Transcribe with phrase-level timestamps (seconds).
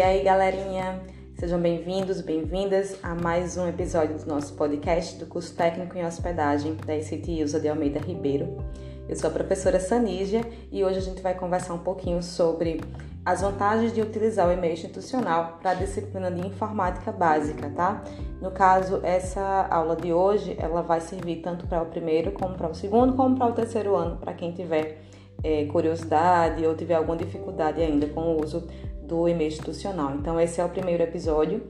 [0.00, 0.98] E aí, galerinha,
[1.38, 6.74] sejam bem-vindos, bem-vindas a mais um episódio do nosso podcast do curso técnico em hospedagem
[6.86, 8.64] da ICT Usa de Almeida Ribeiro.
[9.06, 10.40] Eu sou a professora Sanígia
[10.72, 12.80] e hoje a gente vai conversar um pouquinho sobre
[13.26, 18.02] as vantagens de utilizar o e-mail institucional para a disciplina de informática básica, tá?
[18.40, 22.70] No caso, essa aula de hoje, ela vai servir tanto para o primeiro, como para
[22.70, 25.02] o segundo, como para o terceiro ano, para quem tiver
[25.42, 28.66] é, curiosidade ou tiver alguma dificuldade ainda com o uso
[29.02, 30.14] do e-mail institucional.
[30.14, 31.62] Então, esse é o primeiro episódio.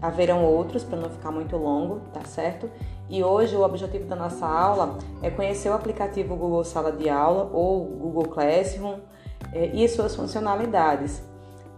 [0.00, 2.68] Haverão outros para não ficar muito longo, tá certo?
[3.08, 7.50] E hoje o objetivo da nossa aula é conhecer o aplicativo Google Sala de Aula
[7.52, 8.98] ou Google Classroom
[9.52, 11.22] é, e suas funcionalidades.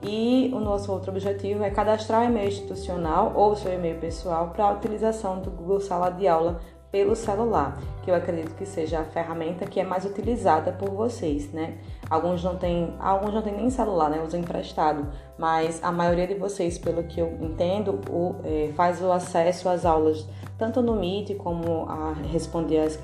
[0.02, 4.64] E o nosso outro objetivo é cadastrar o e-mail institucional ou seu e-mail pessoal para
[4.64, 6.60] a utilização do Google Sala de Aula
[6.94, 11.52] pelo celular, que eu acredito que seja a ferramenta que é mais utilizada por vocês,
[11.52, 11.78] né?
[12.08, 14.22] Alguns não têm, alguns não têm nem celular, né?
[14.24, 19.10] Usam emprestado, mas a maioria de vocês, pelo que eu entendo, o, é, faz o
[19.10, 20.24] acesso às aulas
[20.56, 22.96] tanto no Meet como a responder as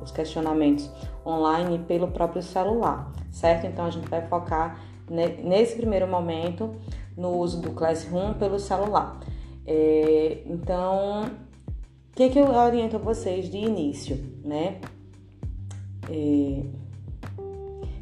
[0.00, 0.88] os questionamentos
[1.26, 3.66] online pelo próprio celular, certo?
[3.66, 4.78] Então a gente vai focar
[5.42, 6.70] nesse primeiro momento
[7.16, 9.18] no uso do Classroom pelo celular.
[9.66, 11.24] É, então
[12.14, 14.80] o que, que eu oriento a vocês de início, né?
[16.08, 16.62] É,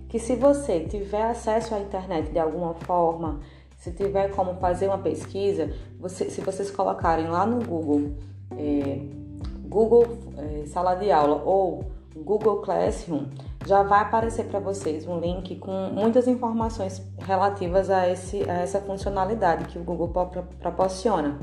[0.06, 3.40] que se você tiver acesso à internet de alguma forma,
[3.78, 8.12] se tiver como fazer uma pesquisa, você, se vocês colocarem lá no Google,
[8.55, 9.00] é,
[9.66, 13.28] Google é, Sala de Aula ou Google Classroom,
[13.64, 18.78] já vai aparecer para vocês um link com muitas informações relativas a, esse, a essa
[18.78, 20.12] funcionalidade que o Google
[20.60, 21.38] proporciona.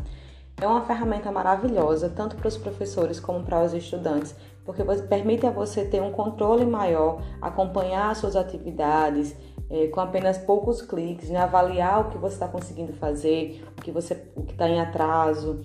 [0.62, 5.52] É uma ferramenta maravilhosa, tanto para os professores como para os estudantes, porque permite a
[5.52, 9.36] você ter um controle maior, acompanhar as suas atividades
[9.70, 11.40] é, com apenas poucos cliques, né?
[11.40, 15.62] avaliar o que você está conseguindo fazer, o que você está em atraso,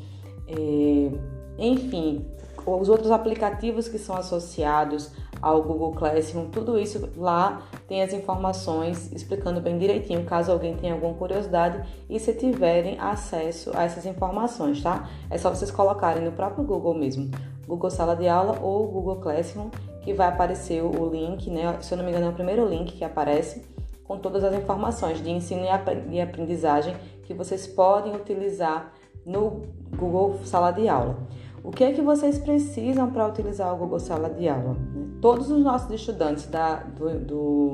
[0.47, 1.11] é,
[1.59, 2.27] enfim,
[2.67, 5.11] os outros aplicativos que são associados
[5.45, 10.95] ao Google Classroom, tudo isso lá tem as informações explicando bem direitinho, caso alguém tenha
[10.95, 15.07] alguma curiosidade e se tiverem acesso a essas informações, tá?
[15.29, 17.31] É só vocês colocarem no próprio Google mesmo,
[17.69, 19.69] Google Sala de Aula ou Google Classroom,
[20.01, 21.77] que vai aparecer o link, né?
[21.83, 23.63] Se eu não me engano, é o primeiro link que aparece
[24.03, 25.63] com todas as informações de ensino
[26.11, 28.93] e aprendizagem que vocês podem utilizar
[29.27, 29.63] no
[29.95, 31.19] Google Sala de Aula.
[31.63, 34.77] O que é que vocês precisam para utilizar o Google Sala de Aula?
[35.25, 37.71] Todos os nossos estudantes da, do, do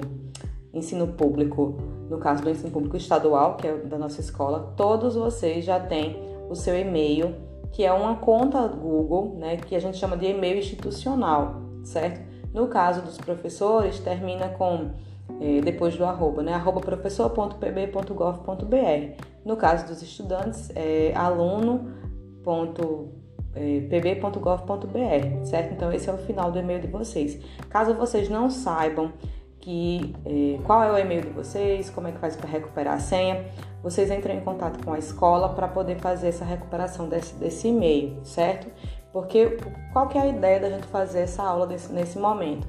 [0.72, 1.74] ensino público,
[2.08, 6.16] no caso do ensino público estadual, que é da nossa escola, todos vocês já têm
[6.48, 7.34] o seu e-mail,
[7.72, 12.20] que é uma conta Google, né, que a gente chama de e-mail institucional, certo?
[12.54, 14.92] No caso dos professores, termina com
[15.40, 16.52] é, depois do arroba, né?
[16.52, 19.24] arroba professor.pb.gov.br.
[19.44, 23.19] No caso dos estudantes, é aluno.pb
[23.54, 25.72] é, pb.gov.br, certo?
[25.72, 27.38] Então esse é o final do e-mail de vocês.
[27.68, 29.12] Caso vocês não saibam
[29.60, 32.98] que é, qual é o e-mail de vocês, como é que faz para recuperar a
[32.98, 33.44] senha,
[33.82, 38.18] vocês entram em contato com a escola para poder fazer essa recuperação desse, desse e-mail,
[38.24, 38.68] certo?
[39.12, 39.58] Porque
[39.92, 42.66] qual que é a ideia da gente fazer essa aula desse, nesse momento?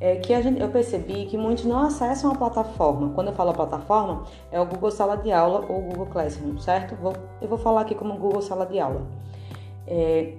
[0.00, 3.10] É que gente, eu percebi que muitos não acessam a plataforma.
[3.14, 6.96] Quando eu falo plataforma, é o Google Sala de Aula ou o Google Classroom, certo?
[6.96, 9.06] Vou, eu vou falar aqui como Google Sala de Aula.
[9.86, 10.34] É,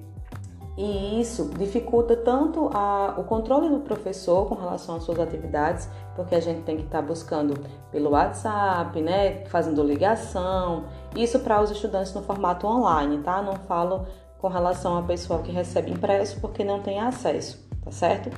[0.76, 6.34] e isso dificulta tanto a, o controle do professor com relação às suas atividades, porque
[6.34, 7.54] a gente tem que estar tá buscando
[7.92, 10.86] pelo WhatsApp, né, fazendo ligação.
[11.16, 13.42] Isso para os estudantes no formato online, tá?
[13.42, 14.08] Não falo
[14.40, 18.36] com relação ao pessoal que recebe impresso porque não tem acesso, tá certo?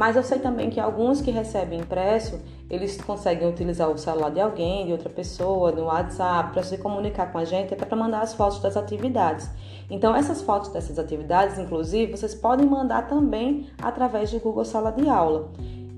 [0.00, 2.40] Mas eu sei também que alguns que recebem impresso,
[2.70, 7.30] eles conseguem utilizar o celular de alguém, de outra pessoa, no WhatsApp, para se comunicar
[7.30, 9.50] com a gente, até para mandar as fotos das atividades.
[9.90, 15.06] Então, essas fotos dessas atividades, inclusive, vocês podem mandar também através do Google Sala de
[15.06, 15.50] Aula.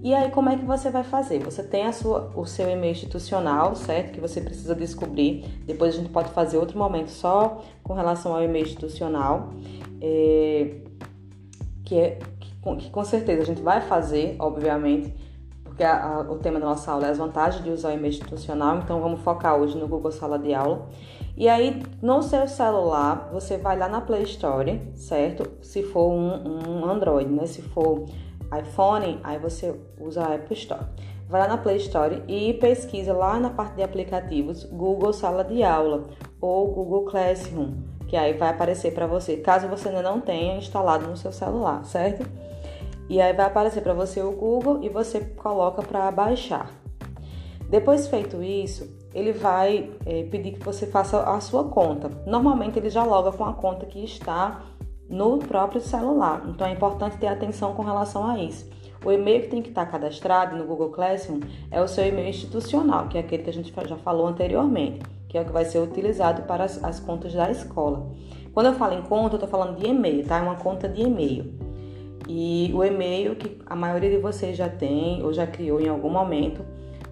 [0.03, 1.39] E aí, como é que você vai fazer?
[1.39, 4.11] Você tem a sua, o seu e-mail institucional, certo?
[4.11, 5.45] Que você precisa descobrir.
[5.65, 9.51] Depois a gente pode fazer outro momento só com relação ao e-mail institucional.
[10.01, 10.79] É,
[11.85, 12.19] que é
[12.77, 15.15] que com certeza a gente vai fazer, obviamente,
[15.65, 18.09] porque a, a, o tema da nossa aula é as vantagens de usar o e-mail
[18.09, 20.87] institucional, então vamos focar hoje no Google Sala de Aula.
[21.37, 25.51] E aí, no seu celular, você vai lá na Play Store, certo?
[25.63, 27.47] Se for um, um Android, né?
[27.47, 28.05] Se for
[28.57, 30.85] iPhone, aí você usa a Apple Store.
[31.29, 35.63] Vai lá na Play Store e pesquisa lá na parte de aplicativos Google Sala de
[35.63, 36.05] Aula
[36.39, 37.73] ou Google Classroom,
[38.07, 41.83] que aí vai aparecer para você, caso você ainda não tenha instalado no seu celular,
[41.87, 42.29] certo?
[43.13, 46.71] E aí vai aparecer para você o Google e você coloca para baixar.
[47.69, 52.11] Depois feito isso, ele vai é, pedir que você faça a sua conta.
[52.25, 54.63] Normalmente ele já loga com a conta que está
[55.11, 58.67] no próprio celular, então é importante ter atenção com relação a isso.
[59.05, 63.09] O e-mail que tem que estar cadastrado no Google Classroom é o seu e-mail institucional,
[63.09, 65.81] que é aquele que a gente já falou anteriormente, que é o que vai ser
[65.81, 68.11] utilizado para as, as contas da escola.
[68.55, 70.39] Quando eu falo em conta, eu estou falando de e-mail, tá?
[70.39, 71.62] É uma conta de e-mail.
[72.29, 76.11] E o e-mail que a maioria de vocês já tem ou já criou em algum
[76.11, 76.65] momento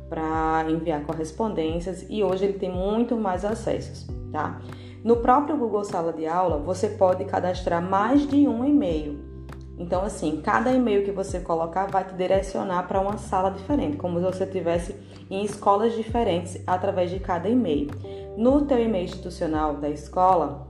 [0.08, 4.60] para enviar correspondências e hoje ele tem muito mais acessos, tá?
[5.02, 9.30] No próprio Google Sala de Aula, você pode cadastrar mais de um e-mail.
[9.78, 14.18] Então, assim, cada e-mail que você colocar vai te direcionar para uma sala diferente, como
[14.18, 14.94] se você estivesse
[15.30, 17.88] em escolas diferentes através de cada e-mail.
[18.36, 20.69] No teu e-mail institucional da escola,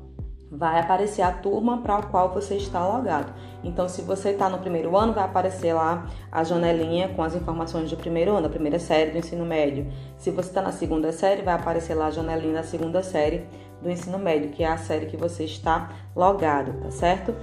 [0.50, 3.32] vai aparecer a turma para a qual você está logado.
[3.62, 7.90] Então, se você está no primeiro ano, vai aparecer lá a janelinha com as informações
[7.90, 9.86] do primeiro ano, da primeira série do ensino médio.
[10.18, 13.46] Se você está na segunda série, vai aparecer lá a janelinha da segunda série
[13.80, 17.34] do ensino médio, que é a série que você está logado, tá certo?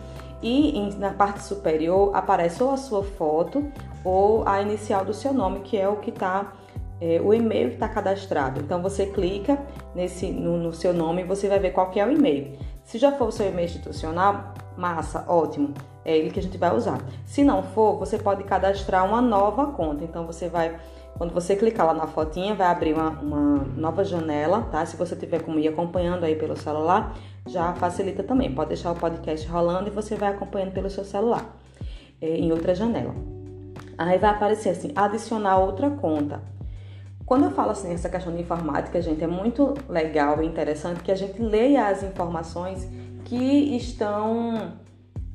[0.42, 3.72] e na parte superior aparece ou a sua foto
[4.04, 6.54] ou a inicial do seu nome, que é o que está
[7.00, 8.60] é, o e-mail que está cadastrado.
[8.60, 9.60] Então você clica
[9.96, 12.58] nesse no, no, seu nome e você vai ver qual é o e-mail.
[12.88, 15.74] Se já for o seu e-mail institucional, massa, ótimo,
[16.06, 17.02] é ele que a gente vai usar.
[17.26, 20.06] Se não for, você pode cadastrar uma nova conta.
[20.06, 20.80] Então você vai
[21.18, 24.86] quando você clicar lá na fotinha, vai abrir uma, uma, nova janela, tá?
[24.86, 27.14] Se você tiver como ir acompanhando aí pelo celular,
[27.46, 28.56] já facilita também.
[28.56, 31.44] Pode deixar o podcast rolando e você vai acompanhando pelo seu celular,
[32.22, 33.14] é, em outra janela.
[33.98, 36.42] Aí vai aparecer assim, adicionar outra conta.
[37.28, 41.12] Quando eu falo assim, essa questão de informática, gente, é muito legal e interessante que
[41.12, 42.88] a gente leia as informações
[43.26, 44.72] que estão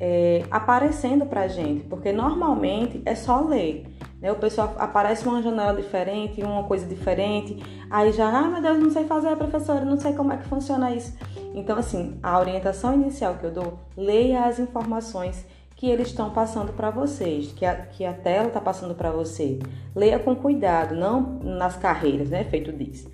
[0.00, 3.84] é, aparecendo pra gente, porque normalmente é só ler.
[4.22, 4.32] Né?
[4.32, 8.90] O pessoal aparece uma janela diferente, uma coisa diferente, aí já, ah, meu Deus, não
[8.90, 11.14] sei fazer, professora, não sei como é que funciona isso.
[11.52, 15.44] Então, assim, a orientação inicial que eu dou, leia as informações
[15.82, 19.58] que eles estão passando para vocês, que a, que a tela está passando para você.
[19.96, 22.44] Leia com cuidado, não nas carreiras, né?
[22.44, 23.08] Feito diz.